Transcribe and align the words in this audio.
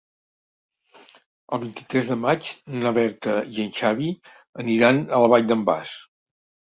El 1.57 1.59
vint-i-tres 1.65 2.09
de 2.13 2.17
maig 2.23 2.49
na 2.77 2.95
Berta 2.97 3.35
i 3.57 3.63
en 3.67 3.71
Xavi 3.81 4.09
aniran 4.65 5.03
a 5.03 5.21
la 5.25 5.31
Vall 5.35 5.47
d'en 5.53 5.63
Bas. 5.69 5.93